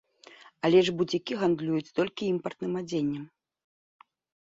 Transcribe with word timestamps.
Але 0.67 0.79
ж 0.85 0.93
буцікі 1.01 1.33
гандлююць 1.41 1.93
толькі 1.99 2.29
імпартным 2.33 2.73
адзеннем. 2.81 3.29